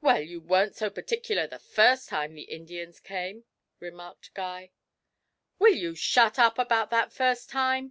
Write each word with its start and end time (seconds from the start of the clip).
'Well, 0.00 0.20
you 0.20 0.40
weren't 0.40 0.74
so 0.74 0.90
particular 0.90 1.46
the 1.46 1.60
first 1.60 2.08
time 2.08 2.34
the 2.34 2.42
Indians 2.42 2.98
came!' 2.98 3.44
remarked 3.78 4.34
Guy. 4.34 4.72
'Will 5.60 5.74
you 5.74 5.94
shut 5.94 6.40
up 6.40 6.58
about 6.58 6.90
that 6.90 7.12
first 7.12 7.48
time!' 7.48 7.88